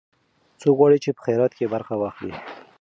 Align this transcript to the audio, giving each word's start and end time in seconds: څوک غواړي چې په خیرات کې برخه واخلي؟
څوک 0.61 0.75
غواړي 0.79 0.97
چې 1.03 1.09
په 1.15 1.21
خیرات 1.25 1.51
کې 1.57 1.71
برخه 1.73 1.95
واخلي؟ 1.97 2.33